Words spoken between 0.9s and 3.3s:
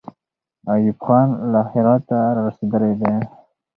خان له هراته را رسېدلی دی.